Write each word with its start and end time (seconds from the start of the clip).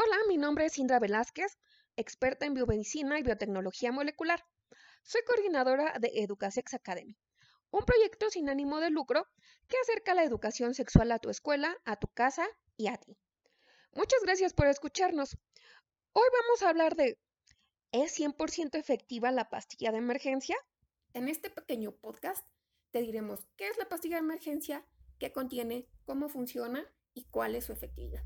Hola, 0.00 0.16
mi 0.28 0.36
nombre 0.36 0.64
es 0.64 0.78
Indra 0.78 1.00
Velázquez, 1.00 1.58
experta 1.96 2.46
en 2.46 2.54
biomedicina 2.54 3.18
y 3.18 3.24
biotecnología 3.24 3.90
molecular. 3.90 4.46
Soy 5.02 5.22
coordinadora 5.26 5.92
de 5.98 6.12
Educasex 6.14 6.74
Academy, 6.74 7.16
un 7.72 7.84
proyecto 7.84 8.30
sin 8.30 8.48
ánimo 8.48 8.78
de 8.78 8.90
lucro 8.90 9.26
que 9.66 9.76
acerca 9.82 10.14
la 10.14 10.22
educación 10.22 10.74
sexual 10.74 11.10
a 11.10 11.18
tu 11.18 11.30
escuela, 11.30 11.76
a 11.84 11.96
tu 11.96 12.06
casa 12.06 12.46
y 12.76 12.86
a 12.86 12.96
ti. 12.96 13.18
Muchas 13.92 14.22
gracias 14.22 14.54
por 14.54 14.68
escucharnos. 14.68 15.36
Hoy 16.12 16.28
vamos 16.42 16.62
a 16.62 16.68
hablar 16.68 16.94
de 16.94 17.18
¿es 17.90 18.16
100% 18.20 18.78
efectiva 18.78 19.32
la 19.32 19.50
pastilla 19.50 19.90
de 19.90 19.98
emergencia? 19.98 20.56
En 21.12 21.26
este 21.26 21.50
pequeño 21.50 21.90
podcast 21.90 22.46
te 22.92 23.00
diremos 23.00 23.48
qué 23.56 23.66
es 23.66 23.76
la 23.78 23.88
pastilla 23.88 24.18
de 24.18 24.22
emergencia, 24.22 24.86
qué 25.18 25.32
contiene, 25.32 25.88
cómo 26.04 26.28
funciona 26.28 26.86
y 27.14 27.24
cuál 27.30 27.56
es 27.56 27.64
su 27.64 27.72
efectividad. 27.72 28.22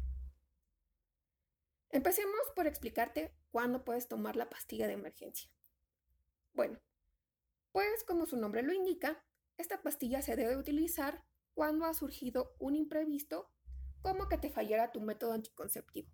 Empecemos 1.92 2.40
por 2.56 2.66
explicarte 2.66 3.36
cuándo 3.50 3.84
puedes 3.84 4.08
tomar 4.08 4.34
la 4.34 4.48
pastilla 4.48 4.86
de 4.86 4.94
emergencia. 4.94 5.50
Bueno, 6.54 6.80
pues 7.70 8.02
como 8.04 8.24
su 8.24 8.38
nombre 8.38 8.62
lo 8.62 8.72
indica, 8.72 9.22
esta 9.58 9.82
pastilla 9.82 10.22
se 10.22 10.34
debe 10.34 10.56
utilizar 10.56 11.22
cuando 11.52 11.84
ha 11.84 11.92
surgido 11.92 12.56
un 12.58 12.74
imprevisto 12.74 13.52
como 14.00 14.28
que 14.30 14.38
te 14.38 14.48
fallara 14.50 14.90
tu 14.90 15.02
método 15.02 15.34
anticonceptivo. 15.34 16.08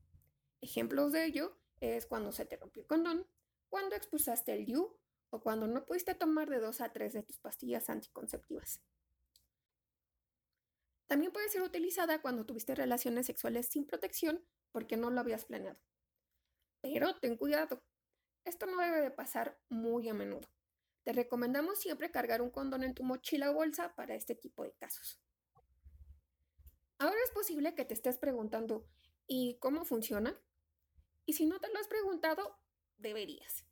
Ejemplos 0.60 1.12
de 1.12 1.24
ello 1.24 1.56
es 1.79 2.06
cuando 2.06 2.32
se 2.32 2.45
te 2.45 2.56
rompió 2.56 2.82
el 2.82 2.88
condón, 2.88 3.26
cuando 3.68 3.95
expulsaste 3.95 4.52
el 4.54 4.66
DIU 4.66 4.98
o 5.30 5.40
cuando 5.40 5.68
no 5.68 5.87
pudiste 5.87 6.16
tomar 6.16 6.51
de 6.51 6.59
dos 6.59 6.80
a 6.80 6.92
tres 6.92 7.12
de 7.12 7.23
tus 7.23 7.38
pastillas 7.38 7.88
anticonceptivas. 7.88 8.82
También 11.06 11.32
puede 11.32 11.48
ser 11.48 11.62
utilizada 11.62 12.20
cuando 12.20 12.45
tuviste 12.45 12.74
relaciones 12.74 13.26
sexuales 13.26 13.68
sin 13.68 13.87
protección 13.87 14.45
porque 14.72 14.96
no 14.96 15.10
lo 15.10 15.20
habías 15.20 15.45
planeado. 15.45 15.78
Pero 16.80 17.18
ten 17.18 17.36
cuidado, 17.36 17.82
esto 18.45 18.66
no 18.66 18.80
debe 18.80 19.01
de 19.01 19.10
pasar 19.10 19.60
muy 19.68 20.09
a 20.09 20.15
menudo. 20.15 20.48
Te 21.04 21.12
recomendamos 21.12 21.79
siempre 21.79 22.10
cargar 22.10 22.43
un 22.43 22.51
condón 22.51 22.82
en 22.82 22.95
tu 22.95 23.02
mochila 23.02 23.51
o 23.51 23.54
bolsa 23.54 23.95
para 23.95 24.15
este 24.15 24.34
tipo 24.34 24.62
de 24.62 24.73
casos. 24.73 25.20
Ahora 26.98 27.16
es 27.24 27.30
posible 27.30 27.74
que 27.74 27.84
te 27.84 27.95
estés 27.95 28.18
preguntando, 28.18 28.87
¿y 29.26 29.59
cómo 29.60 29.84
funciona? 29.84 30.37
Y 31.24 31.34
si 31.34 31.46
no 31.46 31.60
te 31.60 31.68
lo 31.73 31.78
has 31.78 31.88
preguntado, 31.88 32.59
deberías. 32.96 33.65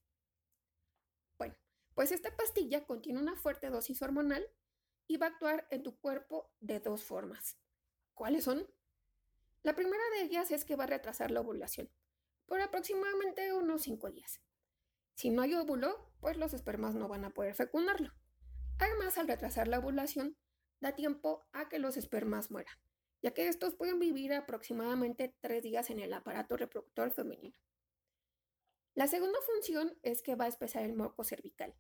Bueno, 1.38 1.56
pues 1.94 2.12
esta 2.12 2.36
pastilla 2.36 2.86
contiene 2.86 3.18
una 3.18 3.36
fuerte 3.36 3.70
dosis 3.70 4.00
hormonal 4.02 4.46
y 5.06 5.16
va 5.16 5.26
a 5.26 5.30
actuar 5.30 5.66
en 5.70 5.82
tu 5.82 5.98
cuerpo 5.98 6.52
de 6.60 6.80
dos 6.80 7.02
formas. 7.02 7.58
¿Cuáles 8.14 8.44
son? 8.44 8.66
La 9.66 9.74
primera 9.74 10.04
de 10.12 10.22
ellas 10.22 10.52
es 10.52 10.64
que 10.64 10.76
va 10.76 10.84
a 10.84 10.86
retrasar 10.86 11.32
la 11.32 11.40
ovulación 11.40 11.90
por 12.46 12.60
aproximadamente 12.60 13.52
unos 13.52 13.82
5 13.82 14.10
días. 14.12 14.40
Si 15.16 15.30
no 15.30 15.42
hay 15.42 15.54
óvulo, 15.54 16.14
pues 16.20 16.36
los 16.36 16.54
espermas 16.54 16.94
no 16.94 17.08
van 17.08 17.24
a 17.24 17.30
poder 17.30 17.52
fecundarlo. 17.52 18.12
Además, 18.78 19.18
al 19.18 19.26
retrasar 19.26 19.66
la 19.66 19.80
ovulación, 19.80 20.36
da 20.78 20.94
tiempo 20.94 21.48
a 21.50 21.68
que 21.68 21.80
los 21.80 21.96
espermas 21.96 22.52
mueran, 22.52 22.76
ya 23.22 23.34
que 23.34 23.48
estos 23.48 23.74
pueden 23.74 23.98
vivir 23.98 24.34
aproximadamente 24.34 25.34
3 25.40 25.64
días 25.64 25.90
en 25.90 25.98
el 25.98 26.12
aparato 26.12 26.56
reproductor 26.56 27.10
femenino. 27.10 27.58
La 28.94 29.08
segunda 29.08 29.40
función 29.40 29.98
es 30.04 30.22
que 30.22 30.36
va 30.36 30.44
a 30.44 30.48
espesar 30.48 30.84
el 30.84 30.94
moco 30.94 31.24
cervical. 31.24 31.74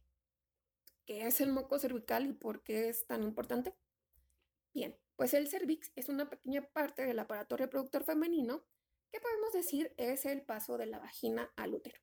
¿Qué 1.04 1.24
es 1.24 1.40
el 1.40 1.52
moco 1.52 1.78
cervical 1.78 2.26
y 2.26 2.32
por 2.32 2.64
qué 2.64 2.88
es 2.88 3.06
tan 3.06 3.22
importante? 3.22 3.76
Bien, 4.74 4.98
pues 5.16 5.34
el 5.34 5.48
cervix 5.48 5.90
es 5.96 6.08
una 6.08 6.28
pequeña 6.28 6.62
parte 6.62 7.04
del 7.04 7.18
aparato 7.18 7.56
reproductor 7.56 8.04
femenino 8.04 8.64
que 9.10 9.20
podemos 9.20 9.52
decir 9.52 9.94
es 9.96 10.26
el 10.26 10.42
paso 10.42 10.76
de 10.76 10.86
la 10.86 10.98
vagina 10.98 11.52
al 11.56 11.74
útero. 11.74 12.00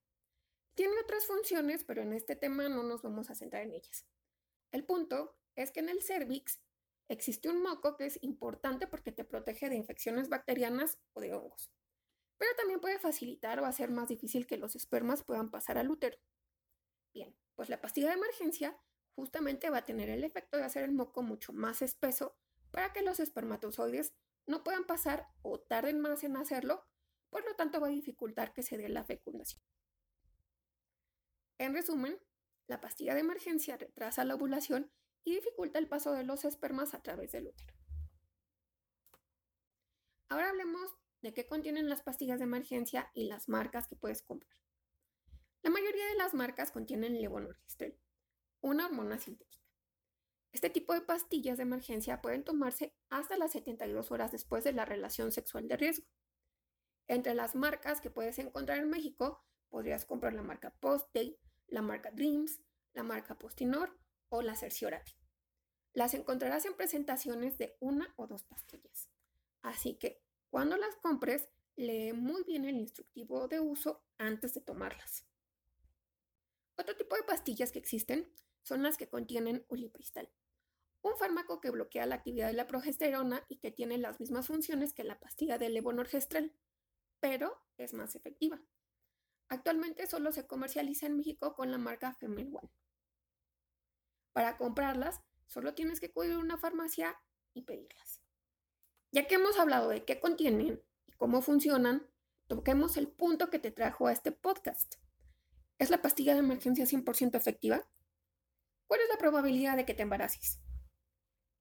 Tiene 0.76 1.00
otras 1.00 1.28
funciones, 1.28 1.84
pero 1.84 2.02
en 2.02 2.14
este 2.14 2.36
tema 2.36 2.68
no 2.70 2.82
nos 2.84 3.04
vamos 3.04 3.30
a 3.30 3.36
centrar 3.36 3.64
en 3.64 3.74
ellas. 3.74 4.08
El 4.72 4.84
punto 4.86 5.38
es 5.56 5.72
que 5.72 5.82
en 5.82 5.90
el 5.90 6.02
cervix 6.02 6.60
existe 7.08 7.50
un 7.50 7.62
moco 7.62 7.96
que 7.96 8.08
es 8.08 8.18
importante 8.24 8.88
porque 8.88 9.12
te 9.12 9.24
protege 9.24 9.70
de 9.70 9.76
infecciones 9.76 10.30
bacterianas 10.30 10.98
o 11.14 11.22
de 11.22 11.34
hongos, 11.34 11.72
pero 12.38 12.56
también 12.56 12.80
puede 12.80 12.98
facilitar 12.98 13.60
o 13.60 13.66
hacer 13.66 13.92
más 13.92 14.08
difícil 14.08 14.48
que 14.48 14.58
los 14.58 14.76
espermas 14.76 15.24
puedan 15.24 15.52
pasar 15.52 15.78
al 15.78 15.92
útero. 15.92 16.18
Bien, 17.14 17.36
pues 17.54 17.70
la 17.70 17.80
pastilla 17.80 18.08
de 18.08 18.16
emergencia 18.16 18.76
justamente 19.16 19.70
va 19.70 19.80
a 19.80 19.86
tener 19.86 20.10
el 20.10 20.24
efecto 20.24 20.58
de 20.58 20.64
hacer 20.64 20.84
el 20.84 20.92
moco 20.92 21.22
mucho 21.22 21.54
más 21.54 21.84
espeso 21.84 22.36
para 22.74 22.92
que 22.92 23.04
los 23.04 23.20
espermatozoides 23.20 24.16
no 24.48 24.64
puedan 24.64 24.86
pasar 24.86 25.30
o 25.44 25.60
tarden 25.60 26.02
más 26.02 26.24
en 26.24 26.36
hacerlo, 26.36 26.84
por 27.30 27.46
lo 27.46 27.56
tanto 27.56 27.80
va 27.80 27.86
a 27.88 27.92
dificultar 27.92 28.52
que 28.52 28.64
se 28.64 28.78
dé 28.78 28.90
la 28.90 29.04
fecundación. 29.04 29.62
En 31.60 31.76
resumen, 31.76 32.20
la 32.66 32.82
pastilla 32.82 33.14
de 33.14 33.20
emergencia 33.20 33.78
retrasa 33.78 34.26
la 34.26 34.34
ovulación 34.34 34.92
y 35.24 35.36
dificulta 35.36 35.78
el 35.78 35.88
paso 35.88 36.14
de 36.14 36.24
los 36.24 36.46
espermas 36.46 36.96
a 36.96 37.04
través 37.04 37.32
del 37.32 37.48
útero. 37.48 37.76
Ahora 40.30 40.50
hablemos 40.50 40.98
de 41.22 41.32
qué 41.32 41.46
contienen 41.46 41.90
las 41.90 42.02
pastillas 42.02 42.40
de 42.40 42.46
emergencia 42.46 43.12
y 43.14 43.28
las 43.28 43.50
marcas 43.50 43.88
que 43.88 43.96
puedes 43.96 44.24
comprar. 44.24 44.58
La 45.62 45.70
mayoría 45.70 46.08
de 46.08 46.16
las 46.16 46.34
marcas 46.34 46.72
contienen 46.72 47.22
levonorgestrel, 47.22 48.00
una 48.62 48.88
hormona 48.88 49.20
sintética. 49.20 49.63
Este 50.54 50.70
tipo 50.70 50.94
de 50.94 51.02
pastillas 51.02 51.58
de 51.58 51.64
emergencia 51.64 52.22
pueden 52.22 52.44
tomarse 52.44 52.96
hasta 53.10 53.38
las 53.38 53.52
72 53.54 54.12
horas 54.12 54.32
después 54.32 54.64
de 54.64 54.72
la 54.72 54.86
relación 54.86 55.32
sexual 55.32 55.68
de 55.68 55.78
riesgo. 55.78 56.06
Entre 57.08 57.34
las 57.34 57.56
marcas 57.56 58.00
que 58.02 58.12
puedes 58.12 58.38
encontrar 58.38 58.78
en 58.78 58.90
México, 58.90 59.44
podrías 59.70 60.06
comprar 60.06 60.34
la 60.34 60.44
marca 60.44 60.70
Post-Day, 60.80 61.40
la 61.68 61.82
marca 61.82 62.12
Dreams, 62.12 62.62
la 62.94 63.02
marca 63.02 63.38
Postinor 63.38 63.98
o 64.30 64.44
la 64.44 64.56
Cerciorati. 64.56 65.14
Las 65.92 66.14
encontrarás 66.14 66.66
en 66.66 66.76
presentaciones 66.76 67.58
de 67.58 67.76
una 67.80 68.14
o 68.16 68.28
dos 68.28 68.44
pastillas. 68.44 69.10
Así 69.64 69.96
que 69.96 70.24
cuando 70.52 70.78
las 70.78 70.96
compres, 70.98 71.50
lee 71.76 72.14
muy 72.14 72.44
bien 72.44 72.66
el 72.66 72.76
instructivo 72.76 73.48
de 73.48 73.60
uso 73.60 74.06
antes 74.20 74.54
de 74.54 74.62
tomarlas. 74.62 75.26
Otro 76.78 76.96
tipo 76.96 77.16
de 77.16 77.24
pastillas 77.24 77.72
que 77.72 77.80
existen 77.80 78.32
son 78.62 78.84
las 78.84 78.98
que 78.98 79.10
contienen 79.10 79.66
ulipristal 79.68 80.30
un 81.04 81.18
fármaco 81.18 81.60
que 81.60 81.70
bloquea 81.70 82.06
la 82.06 82.16
actividad 82.16 82.48
de 82.48 82.54
la 82.54 82.66
progesterona 82.66 83.46
y 83.50 83.58
que 83.58 83.72
tiene 83.72 83.98
las 83.98 84.20
mismas 84.20 84.48
funciones 84.48 84.94
que 84.94 85.04
la 85.04 85.20
pastilla 85.20 85.58
de 85.58 85.70
levonorgestrel, 85.70 86.56
pero 87.20 87.62
es 87.78 87.94
más 87.94 88.16
efectiva. 88.16 88.62
Actualmente 89.50 90.08
solo 90.08 90.32
se 90.32 90.48
comercializa 90.48 91.06
en 91.06 91.18
México 91.18 91.56
con 91.56 91.70
la 91.72 91.78
marca 91.78 92.14
Femel 92.14 92.48
One. 92.54 92.72
Para 94.32 94.58
comprarlas, 94.58 95.22
solo 95.46 95.76
tienes 95.76 96.00
que 96.00 96.08
acudir 96.08 96.34
a 96.34 96.40
una 96.40 96.58
farmacia 96.58 97.20
y 97.54 97.64
pedirlas. 97.64 98.22
Ya 99.12 99.28
que 99.28 99.36
hemos 99.36 99.60
hablado 99.60 99.90
de 99.90 100.06
qué 100.06 100.20
contienen 100.20 100.82
y 101.06 101.12
cómo 101.12 101.42
funcionan, 101.42 102.10
toquemos 102.48 102.98
el 102.98 103.10
punto 103.10 103.50
que 103.50 103.60
te 103.60 103.72
trajo 103.72 104.08
a 104.08 104.14
este 104.14 104.32
podcast. 104.32 104.96
¿Es 105.78 105.90
la 105.90 106.02
pastilla 106.02 106.34
de 106.34 106.40
emergencia 106.40 106.86
100% 106.86 107.36
efectiva? 107.36 107.86
¿Cuál 108.88 109.02
es 109.02 109.10
la 109.10 109.18
probabilidad 109.18 109.76
de 109.76 109.86
que 109.86 109.94
te 109.94 110.04
embaraces? 110.04 110.62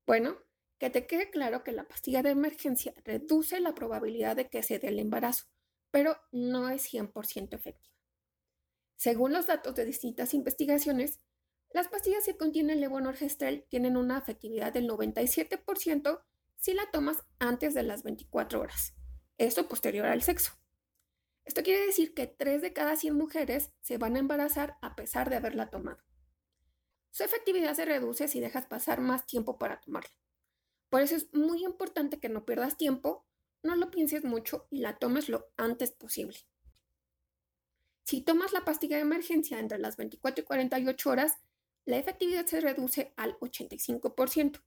Bueno, 0.06 0.36
que 0.78 0.90
te 0.90 1.06
quede 1.06 1.30
claro 1.30 1.62
que 1.62 1.72
la 1.72 1.86
pastilla 1.86 2.22
de 2.22 2.30
emergencia 2.30 2.92
reduce 3.04 3.60
la 3.60 3.74
probabilidad 3.74 4.36
de 4.36 4.48
que 4.48 4.62
se 4.62 4.78
dé 4.78 4.88
el 4.88 4.98
embarazo, 4.98 5.46
pero 5.90 6.16
no 6.32 6.70
es 6.70 6.92
100% 6.92 7.54
efectiva. 7.54 7.94
Según 8.96 9.32
los 9.32 9.46
datos 9.46 9.74
de 9.74 9.84
distintas 9.84 10.34
investigaciones, 10.34 11.20
las 11.70 11.88
pastillas 11.88 12.24
que 12.24 12.36
contienen 12.36 12.80
levonorgestrel 12.80 13.64
tienen 13.68 13.96
una 13.96 14.18
efectividad 14.18 14.72
del 14.72 14.88
97% 14.88 16.22
si 16.56 16.74
la 16.74 16.90
tomas 16.90 17.24
antes 17.38 17.74
de 17.74 17.82
las 17.82 18.02
24 18.02 18.60
horas, 18.60 18.94
esto 19.38 19.68
posterior 19.68 20.06
al 20.06 20.22
sexo. 20.22 20.52
Esto 21.44 21.62
quiere 21.62 21.86
decir 21.86 22.14
que 22.14 22.26
3 22.26 22.62
de 22.62 22.72
cada 22.72 22.96
100 22.96 23.16
mujeres 23.16 23.72
se 23.80 23.98
van 23.98 24.16
a 24.16 24.20
embarazar 24.20 24.78
a 24.80 24.94
pesar 24.94 25.28
de 25.30 25.36
haberla 25.36 25.70
tomado. 25.70 26.02
Su 27.12 27.24
efectividad 27.24 27.74
se 27.74 27.84
reduce 27.84 28.26
si 28.26 28.40
dejas 28.40 28.66
pasar 28.66 29.00
más 29.00 29.26
tiempo 29.26 29.58
para 29.58 29.80
tomarla. 29.80 30.10
Por 30.88 31.02
eso 31.02 31.14
es 31.14 31.32
muy 31.34 31.62
importante 31.62 32.18
que 32.18 32.30
no 32.30 32.46
pierdas 32.46 32.78
tiempo, 32.78 33.26
no 33.62 33.76
lo 33.76 33.90
pienses 33.90 34.24
mucho 34.24 34.66
y 34.70 34.80
la 34.80 34.98
tomes 34.98 35.28
lo 35.28 35.52
antes 35.58 35.92
posible. 35.92 36.38
Si 38.04 38.22
tomas 38.22 38.54
la 38.54 38.64
pastilla 38.64 38.96
de 38.96 39.02
emergencia 39.02 39.58
entre 39.58 39.78
las 39.78 39.98
24 39.98 40.42
y 40.42 40.46
48 40.46 41.10
horas, 41.10 41.34
la 41.84 41.98
efectividad 41.98 42.46
se 42.46 42.60
reduce 42.60 43.12
al 43.16 43.38
85% 43.40 44.62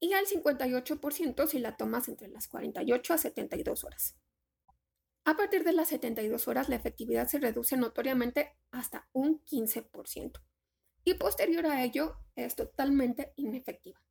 y 0.00 0.14
al 0.14 0.26
58% 0.26 1.46
si 1.46 1.58
la 1.58 1.76
tomas 1.76 2.08
entre 2.08 2.28
las 2.28 2.48
48 2.48 3.12
a 3.12 3.18
72 3.18 3.84
horas. 3.84 4.16
A 5.24 5.36
partir 5.36 5.64
de 5.64 5.72
las 5.72 5.88
72 5.88 6.48
horas, 6.48 6.70
la 6.70 6.76
efectividad 6.76 7.28
se 7.28 7.40
reduce 7.40 7.76
notoriamente 7.76 8.56
hasta 8.70 9.08
un 9.12 9.44
15% 9.44 10.45
y 11.06 11.14
posterior 11.14 11.64
a 11.66 11.84
ello 11.84 12.16
es 12.34 12.56
totalmente 12.56 13.32
inefectiva. 13.36 14.02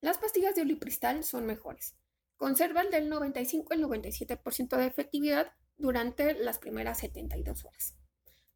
Las 0.00 0.16
pastillas 0.16 0.54
de 0.54 0.62
olipristal 0.62 1.22
son 1.22 1.46
mejores. 1.46 1.96
conserva 2.36 2.80
el 2.80 2.90
del 2.90 3.08
95 3.08 3.74
al 3.74 3.82
97% 3.82 4.76
de 4.76 4.86
efectividad 4.86 5.52
durante 5.76 6.34
las 6.34 6.58
primeras 6.58 6.98
72 6.98 7.64
horas. 7.64 7.94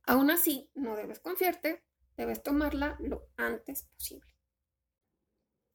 Aún 0.07 0.31
así, 0.31 0.71
no 0.75 0.97
debes 0.97 1.21
confiarte, 1.21 1.85
debes 2.17 2.43
tomarla 2.43 2.97
lo 3.01 3.29
antes 3.37 3.85
posible. 3.85 4.35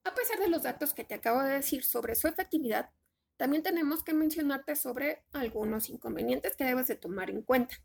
A 0.03 0.13
pesar 0.15 0.39
de 0.39 0.49
los 0.49 0.63
datos 0.63 0.93
que 0.93 1.05
te 1.05 1.13
acabo 1.13 1.41
de 1.43 1.53
decir 1.53 1.85
sobre 1.85 2.15
su 2.15 2.27
efectividad, 2.27 2.89
también 3.37 3.61
tenemos 3.63 4.03
que 4.03 4.15
mencionarte 4.15 4.75
sobre 4.75 5.23
algunos 5.31 5.89
inconvenientes 5.89 6.55
que 6.57 6.65
debes 6.65 6.87
de 6.87 6.95
tomar 6.95 7.29
en 7.29 7.43
cuenta. 7.43 7.77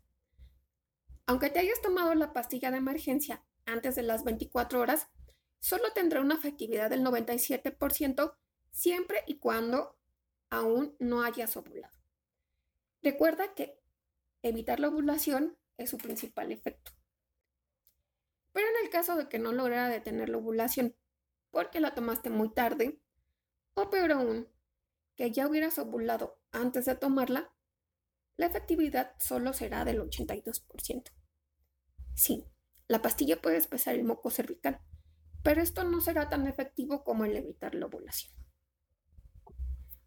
Aunque 1.27 1.49
te 1.49 1.59
hayas 1.59 1.81
tomado 1.81 2.15
la 2.15 2.33
pastilla 2.33 2.71
de 2.71 2.77
emergencia 2.77 3.46
antes 3.67 3.95
de 3.95 4.03
las 4.03 4.23
24 4.23 4.79
horas, 4.79 5.07
solo 5.59 5.91
tendrá 5.93 6.21
una 6.21 6.35
efectividad 6.35 6.89
del 6.89 7.03
97% 7.03 8.35
siempre 8.71 9.23
y 9.27 9.37
cuando 9.37 9.97
aún 10.49 10.95
no 10.99 11.21
hayas 11.21 11.55
ovulado. 11.57 11.93
Recuerda 13.01 13.53
que 13.53 13.79
evitar 14.41 14.79
la 14.79 14.87
ovulación 14.87 15.57
es 15.77 15.89
su 15.89 15.97
principal 15.97 16.51
efecto. 16.51 16.91
Pero 18.53 18.67
en 18.67 18.85
el 18.85 18.89
caso 18.89 19.15
de 19.15 19.29
que 19.29 19.39
no 19.39 19.51
lograra 19.51 19.89
detener 19.89 20.29
la 20.29 20.37
ovulación 20.37 20.95
porque 21.51 21.79
la 21.79 21.93
tomaste 21.93 22.29
muy 22.29 22.53
tarde, 22.53 22.99
o 23.73 23.89
peor 23.89 24.11
aún, 24.11 24.47
que 25.15 25.31
ya 25.31 25.47
hubieras 25.47 25.77
ovulado 25.79 26.39
antes 26.51 26.85
de 26.85 26.95
tomarla, 26.95 27.53
la 28.35 28.45
efectividad 28.45 29.15
solo 29.19 29.53
será 29.53 29.85
del 29.85 29.99
82%. 29.99 31.11
Sí, 32.13 32.45
la 32.87 33.01
pastilla 33.01 33.41
puede 33.41 33.57
espesar 33.57 33.95
el 33.95 34.03
moco 34.03 34.29
cervical, 34.29 34.79
pero 35.43 35.61
esto 35.61 35.83
no 35.83 36.01
será 36.01 36.29
tan 36.29 36.47
efectivo 36.47 37.03
como 37.03 37.25
el 37.25 37.35
evitar 37.35 37.75
la 37.75 37.85
ovulación. 37.85 38.33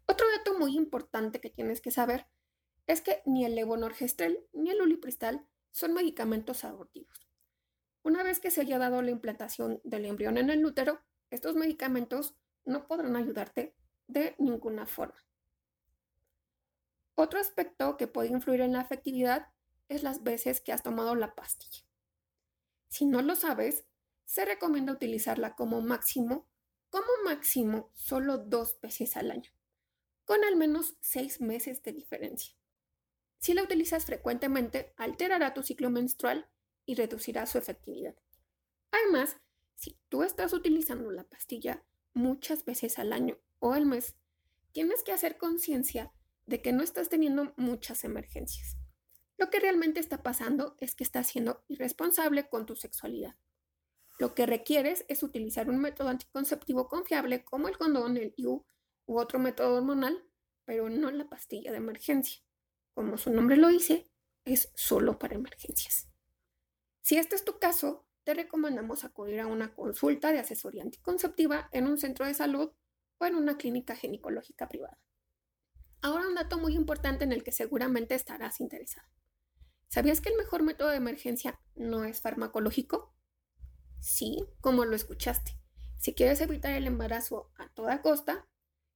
Otro 0.07 0.25
dato 0.37 0.57
muy 0.57 0.75
importante 0.75 1.39
que 1.39 1.49
tienes 1.49 1.81
que 1.81 1.91
saber 1.91 2.27
es 2.87 3.01
que 3.01 3.21
ni 3.25 3.45
el 3.45 3.55
levonorgestrel 3.55 4.45
ni 4.53 4.71
el 4.71 4.81
ulipristal 4.81 5.47
son 5.71 5.93
medicamentos 5.93 6.63
abortivos. 6.63 7.29
Una 8.03 8.23
vez 8.23 8.39
que 8.39 8.51
se 8.51 8.61
haya 8.61 8.79
dado 8.79 9.01
la 9.01 9.11
implantación 9.11 9.79
del 9.83 10.05
embrión 10.05 10.37
en 10.37 10.49
el 10.49 10.65
útero, 10.65 11.01
estos 11.29 11.55
medicamentos 11.55 12.35
no 12.65 12.87
podrán 12.87 13.15
ayudarte 13.15 13.75
de 14.07 14.35
ninguna 14.39 14.85
forma. 14.85 15.15
Otro 17.15 17.39
aspecto 17.39 17.97
que 17.97 18.07
puede 18.07 18.29
influir 18.29 18.61
en 18.61 18.73
la 18.73 18.81
efectividad 18.81 19.47
es 19.87 20.03
las 20.03 20.23
veces 20.23 20.61
que 20.61 20.73
has 20.73 20.83
tomado 20.83 21.15
la 21.15 21.35
pastilla. 21.35 21.85
Si 22.91 23.05
no 23.05 23.21
lo 23.21 23.37
sabes, 23.37 23.85
se 24.25 24.43
recomienda 24.43 24.91
utilizarla 24.91 25.55
como 25.55 25.79
máximo, 25.81 26.49
como 26.89 27.07
máximo 27.23 27.89
solo 27.95 28.37
dos 28.37 28.81
veces 28.81 29.15
al 29.15 29.31
año, 29.31 29.49
con 30.25 30.43
al 30.43 30.57
menos 30.57 30.97
seis 30.99 31.39
meses 31.39 31.81
de 31.83 31.93
diferencia. 31.93 32.53
Si 33.39 33.53
la 33.53 33.63
utilizas 33.63 34.05
frecuentemente, 34.05 34.93
alterará 34.97 35.53
tu 35.53 35.63
ciclo 35.63 35.89
menstrual 35.89 36.49
y 36.85 36.95
reducirá 36.95 37.45
su 37.45 37.57
efectividad. 37.57 38.17
Además, 38.91 39.37
si 39.75 39.97
tú 40.09 40.23
estás 40.23 40.51
utilizando 40.51 41.11
la 41.11 41.23
pastilla 41.23 41.85
muchas 42.13 42.65
veces 42.65 42.99
al 42.99 43.13
año 43.13 43.39
o 43.59 43.71
al 43.71 43.85
mes, 43.85 44.17
tienes 44.73 45.01
que 45.03 45.13
hacer 45.13 45.37
conciencia 45.37 46.11
de 46.45 46.61
que 46.61 46.73
no 46.73 46.83
estás 46.83 47.07
teniendo 47.07 47.53
muchas 47.55 48.03
emergencias. 48.03 48.80
Lo 49.41 49.49
que 49.49 49.59
realmente 49.59 49.99
está 49.99 50.21
pasando 50.21 50.75
es 50.77 50.93
que 50.93 51.03
estás 51.03 51.25
siendo 51.25 51.63
irresponsable 51.67 52.47
con 52.47 52.67
tu 52.67 52.75
sexualidad. 52.75 53.35
Lo 54.19 54.35
que 54.35 54.45
requieres 54.45 55.03
es 55.07 55.23
utilizar 55.23 55.67
un 55.67 55.79
método 55.79 56.09
anticonceptivo 56.09 56.87
confiable 56.87 57.43
como 57.43 57.67
el 57.67 57.75
condón, 57.75 58.17
el 58.17 58.35
IU 58.37 58.63
u 59.07 59.17
otro 59.19 59.39
método 59.39 59.77
hormonal, 59.77 60.23
pero 60.63 60.91
no 60.91 61.09
la 61.09 61.27
pastilla 61.27 61.71
de 61.71 61.77
emergencia. 61.77 62.43
Como 62.93 63.17
su 63.17 63.31
nombre 63.31 63.57
lo 63.57 63.69
dice, 63.69 64.11
es 64.45 64.71
solo 64.75 65.17
para 65.17 65.33
emergencias. 65.33 66.07
Si 67.01 67.17
este 67.17 67.35
es 67.35 67.43
tu 67.43 67.57
caso, 67.57 68.05
te 68.23 68.35
recomendamos 68.35 69.03
acudir 69.03 69.39
a 69.39 69.47
una 69.47 69.73
consulta 69.73 70.31
de 70.31 70.37
asesoría 70.37 70.83
anticonceptiva 70.83 71.67
en 71.71 71.87
un 71.87 71.97
centro 71.97 72.27
de 72.27 72.35
salud 72.35 72.73
o 73.17 73.25
en 73.25 73.33
una 73.33 73.57
clínica 73.57 73.95
ginecológica 73.95 74.69
privada. 74.69 74.99
Ahora 76.03 76.27
un 76.27 76.35
dato 76.35 76.59
muy 76.59 76.75
importante 76.75 77.23
en 77.23 77.31
el 77.31 77.43
que 77.43 77.51
seguramente 77.51 78.13
estarás 78.13 78.61
interesado. 78.61 79.07
¿Sabías 79.93 80.21
que 80.21 80.29
el 80.29 80.37
mejor 80.37 80.63
método 80.63 80.87
de 80.87 80.95
emergencia 80.95 81.59
no 81.75 82.05
es 82.05 82.21
farmacológico? 82.21 83.13
Sí, 83.99 84.47
como 84.61 84.85
lo 84.85 84.95
escuchaste. 84.95 85.59
Si 85.97 86.13
quieres 86.13 86.39
evitar 86.39 86.71
el 86.71 86.87
embarazo 86.87 87.51
a 87.57 87.67
toda 87.73 88.01
costa, 88.01 88.47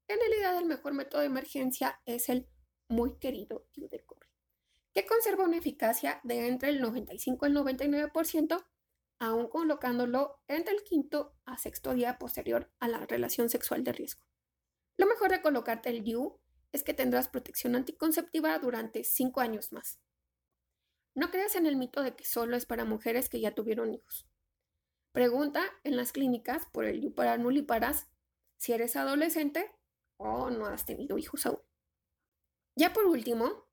en 0.07 0.19
realidad 0.19 0.57
el 0.57 0.63
mejor 0.63 0.93
método 0.93 1.19
de 1.19 1.27
emergencia 1.27 1.99
es 2.05 2.29
el 2.29 2.47
muy 2.87 3.17
querido 3.19 3.67
DIU 3.73 3.89
de 3.89 4.05
cobre, 4.05 4.29
que 4.93 5.05
conserva 5.05 5.43
una 5.43 5.57
eficacia 5.57 6.21
de 6.23 6.47
entre 6.47 6.69
el 6.69 6.79
95 6.79 7.45
y 7.45 7.49
el 7.49 7.57
99%, 7.57 8.65
aún 9.19 9.49
colocándolo 9.49 10.39
entre 10.47 10.75
el 10.75 10.83
quinto 10.83 11.35
a 11.43 11.57
sexto 11.57 11.93
día 11.93 12.17
posterior 12.17 12.71
a 12.79 12.87
la 12.87 13.05
relación 13.05 13.49
sexual 13.49 13.83
de 13.83 13.91
riesgo. 13.91 14.25
Lo 14.95 15.07
mejor 15.07 15.31
de 15.31 15.41
colocarte 15.41 15.89
el 15.89 16.05
DIU 16.05 16.39
es 16.71 16.83
que 16.83 16.93
tendrás 16.93 17.27
protección 17.27 17.75
anticonceptiva 17.75 18.57
durante 18.59 19.03
5 19.03 19.41
años 19.41 19.73
más. 19.73 19.99
No 21.15 21.31
creas 21.31 21.55
en 21.55 21.65
el 21.65 21.77
mito 21.77 22.03
de 22.03 22.13
que 22.13 22.25
solo 22.25 22.57
es 22.57 22.65
para 22.65 22.83
mujeres 22.83 23.29
que 23.29 23.39
ya 23.39 23.55
tuvieron 23.55 23.93
hijos. 23.93 24.27
Pregunta 25.13 25.63
en 25.85 25.95
las 25.95 26.11
clínicas 26.11 26.65
por 26.73 26.83
el 26.83 27.13
para 27.13 27.37
nuliparas 27.37 28.09
si 28.57 28.73
eres 28.73 28.97
adolescente 28.97 29.73
o 30.17 30.49
no 30.49 30.65
has 30.65 30.85
tenido 30.85 31.17
hijos 31.17 31.45
aún. 31.45 31.61
Ya 32.75 32.91
por 32.91 33.05
último, 33.05 33.65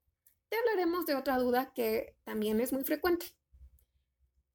te 0.49 0.57
hablaremos 0.57 1.05
de 1.07 1.17
otra 1.17 1.37
duda 1.39 1.73
que 1.75 2.17
también 2.23 2.61
es 2.61 2.73
muy 2.73 2.85
frecuente. 2.85 3.27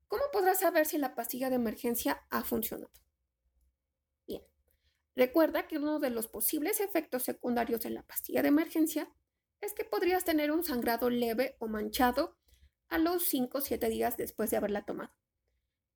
¿Cómo 0.07 0.23
podrás 0.31 0.61
saber 0.61 0.85
si 0.85 0.97
la 0.97 1.13
pastilla 1.13 1.49
de 1.49 1.55
emergencia 1.55 2.25
ha 2.29 2.45
funcionado? 2.45 2.93
Bien, 4.25 4.43
recuerda 5.13 5.67
que 5.67 5.77
uno 5.77 5.99
de 5.99 6.11
los 6.11 6.29
posibles 6.29 6.79
efectos 6.79 7.23
secundarios 7.23 7.81
de 7.81 7.89
la 7.89 8.03
pastilla 8.03 8.41
de 8.41 8.47
emergencia 8.47 9.13
es 9.59 9.73
que 9.73 9.83
podrías 9.83 10.23
tener 10.23 10.51
un 10.51 10.63
sangrado 10.63 11.09
leve 11.09 11.57
o 11.59 11.67
manchado 11.67 12.36
a 12.89 12.97
los 12.97 13.23
5 13.25 13.57
o 13.57 13.61
7 13.61 13.89
días 13.89 14.17
después 14.17 14.49
de 14.49 14.57
haberla 14.57 14.85
tomado. 14.85 15.13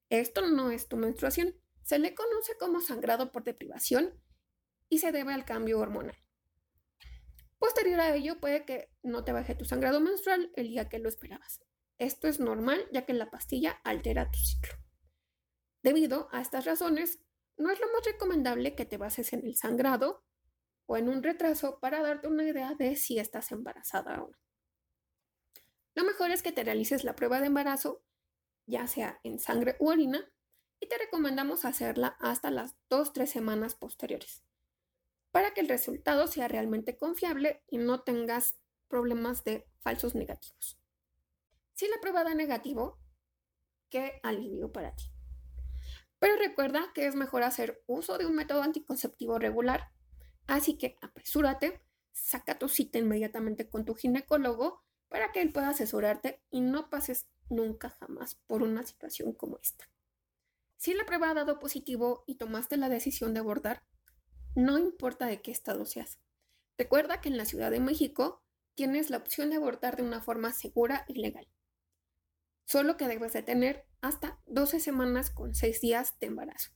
Esto 0.10 0.46
no 0.48 0.72
es 0.72 0.88
tu 0.88 0.98
menstruación, 0.98 1.56
se 1.84 2.00
le 2.00 2.14
conoce 2.16 2.58
como 2.58 2.82
sangrado 2.82 3.32
por 3.32 3.44
deprivación 3.44 4.22
y 4.90 5.00
se 5.00 5.12
debe 5.12 5.34
al 5.34 5.46
cambio 5.46 5.80
hormonal. 5.80 6.18
Posterior 7.60 8.00
a 8.00 8.16
ello, 8.16 8.40
puede 8.40 8.66
que 8.66 8.92
no 9.04 9.24
te 9.24 9.32
baje 9.32 9.56
tu 9.56 9.66
sangrado 9.66 10.02
menstrual 10.02 10.52
el 10.56 10.70
día 10.70 10.90
que 10.90 11.00
lo 11.00 11.08
esperabas. 11.08 11.62
Esto 11.98 12.28
es 12.28 12.40
normal 12.40 12.88
ya 12.92 13.06
que 13.06 13.14
la 13.14 13.30
pastilla 13.30 13.80
altera 13.84 14.32
tu 14.32 14.40
ciclo. 14.40 14.74
Debido 15.84 16.28
a 16.32 16.42
estas 16.42 16.66
razones, 16.66 17.20
no 17.58 17.70
es 17.70 17.80
lo 17.80 17.86
más 17.92 18.04
recomendable 18.06 18.76
que 18.76 18.86
te 18.86 18.98
bases 18.98 19.34
en 19.34 19.46
el 19.46 19.56
sangrado 19.56 20.24
o 20.88 20.98
en 20.98 21.10
un 21.10 21.22
retraso 21.24 21.80
para 21.80 22.02
darte 22.02 22.28
una 22.28 22.44
idea 22.44 22.74
de 22.74 22.96
si 22.96 23.20
estás 23.20 23.52
embarazada 23.52 24.24
o 24.24 24.30
no. 24.30 24.38
Lo 25.94 26.04
mejor 26.04 26.32
es 26.32 26.42
que 26.42 26.52
te 26.52 26.64
realices 26.64 27.04
la 27.04 27.16
prueba 27.16 27.40
de 27.40 27.48
embarazo, 27.48 28.04
ya 28.66 28.88
sea 28.88 29.20
en 29.24 29.40
sangre 29.40 29.76
u 29.80 29.90
orina, 29.90 30.32
y 30.80 30.88
te 30.88 30.98
recomendamos 30.98 31.66
hacerla 31.66 32.16
hasta 32.20 32.50
las 32.50 32.76
2-3 32.90 33.26
semanas 33.28 33.76
posteriores, 33.76 34.44
para 35.32 35.54
que 35.54 35.62
el 35.62 35.70
resultado 35.70 36.28
sea 36.28 36.48
realmente 36.48 36.98
confiable 36.98 37.64
y 37.68 37.78
no 37.78 38.02
tengas 38.02 38.60
problemas 38.88 39.44
de 39.44 39.68
falsos 39.80 40.16
negativos. 40.16 40.80
Si 41.74 41.88
la 41.88 42.00
prueba 42.02 42.24
da 42.24 42.34
negativo, 42.34 43.00
qué 43.90 44.20
alivio 44.24 44.72
para 44.72 44.96
ti. 44.96 45.06
Pero 46.20 46.36
recuerda 46.36 46.92
que 46.94 47.08
es 47.08 47.16
mejor 47.16 47.44
hacer 47.44 47.84
uso 47.88 48.18
de 48.18 48.26
un 48.26 48.36
método 48.36 48.62
anticonceptivo 48.62 49.40
regular, 49.40 49.92
así 50.48 50.78
que 50.78 50.98
apresúrate, 51.02 51.84
saca 52.12 52.60
tu 52.60 52.70
cita 52.70 53.00
inmediatamente 53.00 53.70
con 53.70 53.86
tu 53.86 53.96
ginecólogo 53.96 54.84
para 55.12 55.34
que 55.34 55.42
él 55.42 55.52
pueda 55.52 55.68
asesorarte 55.68 56.42
y 56.50 56.62
no 56.62 56.90
pases 56.90 57.28
nunca 57.50 57.90
jamás 57.90 58.36
por 58.48 58.64
una 58.64 58.82
situación 58.84 59.34
como 59.34 59.60
esta. 59.62 59.90
Si 60.78 60.94
la 60.94 61.06
prueba 61.06 61.30
ha 61.30 61.34
dado 61.34 61.60
positivo 61.60 62.24
y 62.28 62.36
tomaste 62.36 62.78
la 62.78 62.88
decisión 62.88 63.34
de 63.34 63.42
abordar, 63.42 63.84
no 64.56 64.80
importa 64.80 65.28
de 65.28 65.42
qué 65.42 65.52
estado 65.52 65.86
seas. 65.86 66.18
Recuerda 66.78 67.20
que 67.20 67.28
en 67.28 67.36
la 67.36 67.44
Ciudad 67.44 67.72
de 67.72 67.82
México 67.82 68.42
tienes 68.74 69.10
la 69.10 69.18
opción 69.18 69.50
de 69.50 69.58
abortar 69.58 69.98
de 69.98 70.04
una 70.04 70.22
forma 70.22 70.54
segura 70.54 71.04
y 71.10 71.16
legal. 71.16 71.46
Solo 72.66 72.96
que 72.96 73.10
debes 73.10 73.34
de 73.34 73.44
tener 73.44 73.86
hasta 74.00 74.42
12 74.46 74.80
semanas 74.80 75.30
con 75.30 75.56
6 75.56 75.82
días 75.82 76.18
de 76.22 76.28
embarazo. 76.28 76.72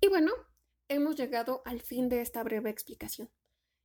Y 0.00 0.08
bueno, 0.08 0.32
hemos 0.88 1.16
llegado 1.16 1.60
al 1.66 1.82
fin 1.82 2.08
de 2.08 2.22
esta 2.22 2.42
breve 2.42 2.70
explicación. 2.70 3.30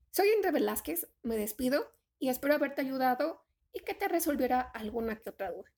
Soy 0.10 0.29
Indre 0.29 0.51
Velázquez, 0.51 1.10
me 1.22 1.36
despido 1.36 1.97
y 2.20 2.30
espero 2.30 2.56
haberte 2.56 2.82
ayudado 2.82 3.46
y 3.74 3.82
que 3.82 3.94
te 3.94 4.08
resolviera 4.08 4.62
alguna 4.62 5.18
que 5.18 5.30
otra 5.30 5.52
duda. 5.52 5.72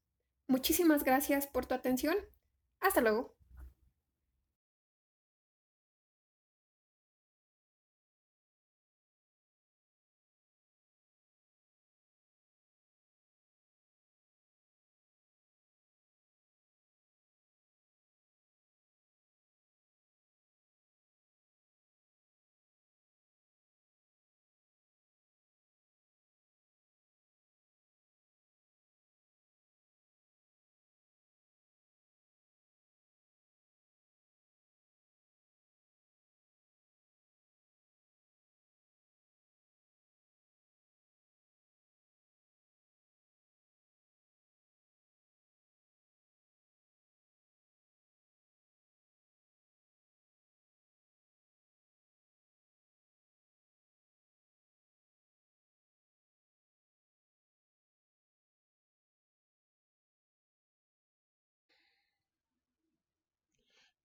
Muchísimas 0.47 1.03
gracias 1.03 1.47
por 1.47 1.65
tu 1.65 1.75
atención. 1.75 2.15
Hasta 2.79 3.01
luego. 3.01 3.38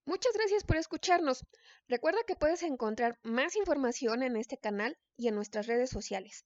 Muchas 0.07 0.35
gracias 0.35 0.65
por 0.65 0.77
escucharnos. 0.77 1.47
Recuerda 1.89 2.19
que 2.27 2.37
puedes 2.37 2.63
encontrar 2.63 3.19
más 3.23 3.57
información 3.57 4.23
en 4.23 4.37
este 4.37 4.59
canal 4.59 4.99
y 5.17 5.29
en 5.29 5.35
nuestras 5.35 5.67
redes 5.67 5.89
sociales, 5.89 6.45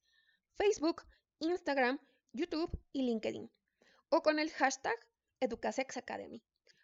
Facebook, 0.55 1.03
Instagram, 1.39 1.99
YouTube 2.31 2.71
y 2.93 3.03
LinkedIn, 3.03 3.51
o 4.09 4.21
con 4.21 4.39
el 4.39 4.49
hashtag 4.51 4.95
EducaSexAcademy. 5.41 6.41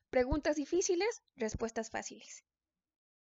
Preguntas 0.10 0.58
difíciles, 0.58 1.24
respuestas 1.36 1.90
fáciles. 1.90 2.44